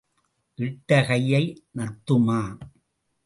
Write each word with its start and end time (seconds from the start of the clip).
இட்ட 0.59 1.05
கையை 1.07 1.43
நத்துமா? 1.77 2.39